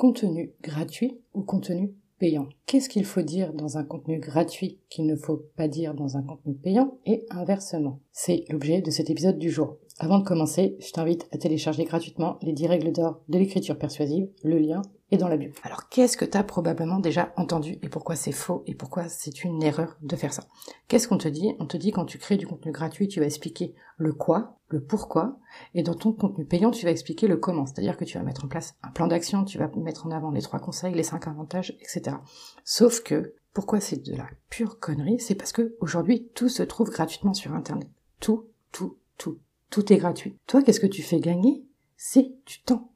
[0.00, 2.48] contenu gratuit ou contenu payant.
[2.64, 6.22] Qu'est-ce qu'il faut dire dans un contenu gratuit qu'il ne faut pas dire dans un
[6.22, 8.00] contenu payant et inversement?
[8.10, 9.76] C'est l'objet de cet épisode du jour.
[9.98, 14.30] Avant de commencer, je t'invite à télécharger gratuitement les 10 règles d'or de l'écriture persuasive,
[14.42, 15.50] le lien est dans la bio.
[15.62, 19.44] Alors qu'est-ce que tu as probablement déjà entendu et pourquoi c'est faux et pourquoi c'est
[19.44, 20.44] une erreur de faire ça?
[20.88, 21.54] Qu'est-ce qu'on te dit?
[21.58, 24.82] On te dit quand tu crées du contenu gratuit, tu vas expliquer le quoi, le
[24.82, 25.38] pourquoi,
[25.74, 27.66] et dans ton contenu payant, tu vas expliquer le comment.
[27.66, 30.30] C'est-à-dire que tu vas mettre en place un plan d'action, tu vas mettre en avant
[30.30, 32.16] les trois conseils, les cinq avantages, etc.
[32.64, 35.18] Sauf que, pourquoi c'est de la pure connerie?
[35.18, 37.88] C'est parce que aujourd'hui, tout se trouve gratuitement sur Internet.
[38.20, 39.38] Tout, tout, tout.
[39.70, 40.36] Tout est gratuit.
[40.46, 41.64] Toi, qu'est-ce que tu fais gagner?
[41.96, 42.89] C'est du temps.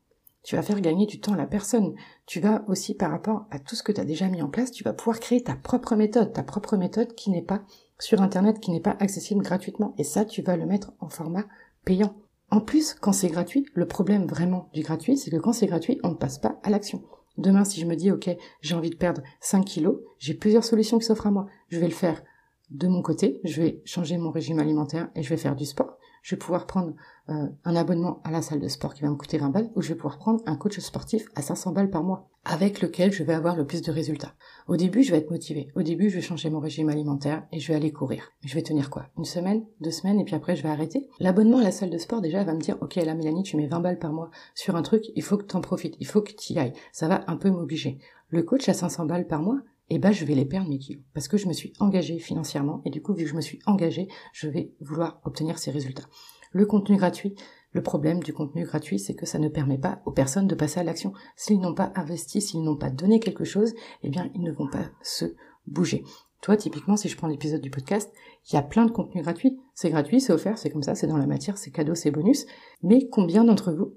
[0.45, 1.95] Tu vas faire gagner du temps à la personne.
[2.27, 4.71] Tu vas aussi, par rapport à tout ce que tu as déjà mis en place,
[4.71, 7.63] tu vas pouvoir créer ta propre méthode, ta propre méthode qui n'est pas
[7.99, 9.95] sur Internet, qui n'est pas accessible gratuitement.
[9.97, 11.47] Et ça, tu vas le mettre en format
[11.87, 12.15] payant.
[12.51, 15.99] En plus, quand c'est gratuit, le problème vraiment du gratuit, c'est que quand c'est gratuit,
[16.05, 17.03] on ne passe pas à l'action.
[17.39, 18.29] Demain, si je me dis, OK,
[18.61, 21.47] j'ai envie de perdre 5 kilos, j'ai plusieurs solutions qui s'offrent à moi.
[21.69, 22.23] Je vais le faire
[22.71, 25.97] de mon côté, je vais changer mon régime alimentaire et je vais faire du sport
[26.25, 26.95] je vais pouvoir prendre
[27.29, 29.83] euh, un abonnement à la salle de sport qui va me coûter 20 balles, ou
[29.83, 33.23] je vais pouvoir prendre un coach sportif à 500 balles par mois, avec lequel je
[33.23, 34.33] vais avoir le plus de résultats.
[34.67, 35.69] Au début, je vais être motivée.
[35.77, 38.33] Au début, je vais changer mon régime alimentaire et je vais aller courir.
[38.43, 39.11] Je vais tenir quoi?
[39.19, 41.11] Une semaine, deux semaines, et puis après, je vais arrêter?
[41.21, 43.67] L'abonnement à la salle de sport, déjà, va me dire, ok, là, Mélanie, tu mets
[43.67, 46.23] 20 balles par mois sur un truc, il faut que tu en profites, il faut
[46.23, 46.73] que tu y ailles.
[46.91, 47.99] Ça va un peu m'obliger.
[48.31, 51.03] Le coach à 500 balles par mois, eh ben je vais les perdre mes kilos
[51.13, 53.61] parce que je me suis engagée financièrement et du coup vu que je me suis
[53.67, 56.09] engagée, je vais vouloir obtenir ces résultats.
[56.53, 57.35] Le contenu gratuit,
[57.73, 60.79] le problème du contenu gratuit, c'est que ça ne permet pas aux personnes de passer
[60.79, 61.13] à l'action.
[61.35, 64.69] S'ils n'ont pas investi, s'ils n'ont pas donné quelque chose, eh bien ils ne vont
[64.69, 65.35] pas se
[65.67, 66.05] bouger.
[66.41, 68.13] Toi, typiquement, si je prends l'épisode du podcast,
[68.49, 69.59] il y a plein de contenus gratuits.
[69.75, 72.47] C'est gratuit, c'est offert, c'est comme ça, c'est dans la matière, c'est cadeau, c'est bonus.
[72.83, 73.95] Mais combien d'entre vous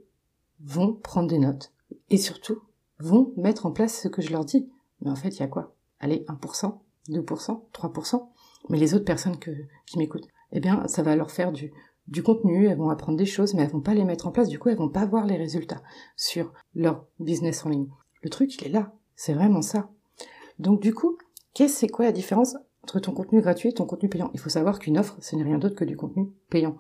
[0.61, 1.73] vont prendre des notes
[2.09, 2.61] et surtout
[2.99, 4.71] vont mettre en place ce que je leur dis?
[5.01, 5.75] Mais en fait, il y a quoi?
[5.99, 8.27] Allez, 1%, 2%, 3%,
[8.69, 11.71] mais les autres personnes qui m'écoutent, eh bien, ça va leur faire du,
[12.07, 14.49] du contenu, elles vont apprendre des choses, mais elles vont pas les mettre en place,
[14.49, 15.81] du coup, elles vont pas voir les résultats
[16.15, 17.89] sur leur business en ligne.
[18.21, 18.93] Le truc, il est là.
[19.15, 19.89] C'est vraiment ça.
[20.59, 21.17] Donc, du coup,
[21.53, 24.31] qu'est-ce, c'est quoi la différence entre ton contenu gratuit et ton contenu payant?
[24.33, 26.77] Il faut savoir qu'une offre, ce n'est rien d'autre que du contenu payant.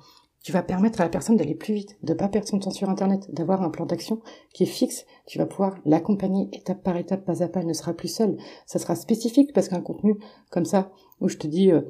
[0.47, 2.89] Tu vas permettre à la personne d'aller plus vite, de pas perdre son temps sur
[2.89, 4.21] Internet, d'avoir un plan d'action
[4.53, 5.05] qui est fixe.
[5.25, 7.59] Tu vas pouvoir l'accompagner étape par étape, pas à pas.
[7.59, 8.37] Elle ne sera plus seule.
[8.65, 10.15] Ça sera spécifique parce qu'un contenu
[10.49, 11.81] comme ça, où je te dis euh,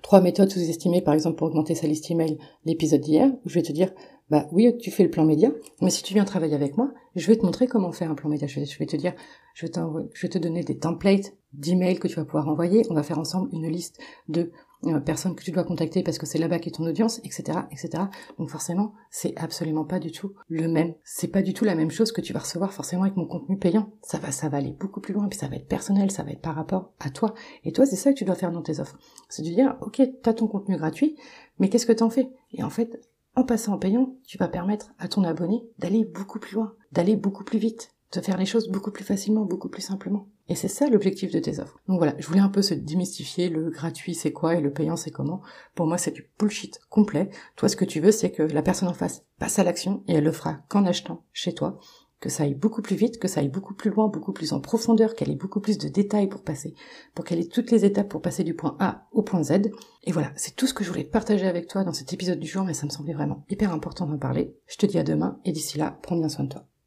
[0.00, 3.62] trois méthodes sous-estimées, par exemple, pour augmenter sa liste email, l'épisode d'hier, où je vais
[3.62, 3.92] te dire,
[4.30, 5.52] bah oui, tu fais le plan média,
[5.82, 8.30] mais si tu viens travailler avec moi, je vais te montrer comment faire un plan
[8.30, 8.46] média.
[8.46, 9.12] Je vais, te dire,
[9.52, 9.72] je vais,
[10.14, 12.86] je vais te donner des templates d'emails que tu vas pouvoir envoyer.
[12.88, 13.98] On va faire ensemble une liste
[14.28, 14.52] de
[14.84, 18.04] euh, personnes que tu dois contacter parce que c'est là-bas qu'est ton audience, etc., etc.
[18.38, 20.94] Donc forcément, c'est absolument pas du tout le même.
[21.04, 23.58] C'est pas du tout la même chose que tu vas recevoir forcément avec mon contenu
[23.58, 23.90] payant.
[24.02, 26.30] Ça va, ça va aller beaucoup plus loin, puis ça va être personnel, ça va
[26.30, 27.34] être par rapport à toi.
[27.64, 28.98] Et toi, c'est ça que tu dois faire dans tes offres.
[29.28, 31.16] C'est de dire, ok, t'as ton contenu gratuit,
[31.58, 32.30] mais qu'est-ce que t'en fais?
[32.52, 33.00] Et en fait,
[33.34, 37.16] en passant en payant, tu vas permettre à ton abonné d'aller beaucoup plus loin, d'aller
[37.16, 40.28] beaucoup plus vite, de faire les choses beaucoup plus facilement, beaucoup plus simplement.
[40.48, 41.80] Et c'est ça l'objectif de tes offres.
[41.88, 44.96] Donc voilà, je voulais un peu se démystifier le gratuit c'est quoi et le payant
[44.96, 45.42] c'est comment.
[45.74, 47.30] Pour moi c'est du bullshit complet.
[47.56, 50.14] Toi ce que tu veux c'est que la personne en face passe à l'action et
[50.14, 51.78] elle le fera qu'en achetant chez toi.
[52.18, 54.60] Que ça aille beaucoup plus vite, que ça aille beaucoup plus loin, beaucoup plus en
[54.60, 56.74] profondeur, qu'elle ait beaucoup plus de détails pour passer,
[57.14, 59.70] pour qu'elle ait toutes les étapes pour passer du point A au point Z.
[60.04, 62.48] Et voilà, c'est tout ce que je voulais partager avec toi dans cet épisode du
[62.48, 64.56] jour, mais ça me semblait vraiment hyper important d'en parler.
[64.66, 66.66] Je te dis à demain, et d'ici là, prends bien soin de toi.